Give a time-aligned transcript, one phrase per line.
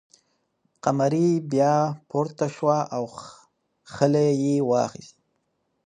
[0.83, 1.75] قمري بیا
[2.09, 3.03] پورته شوه او
[3.93, 5.15] خلی یې واخیست.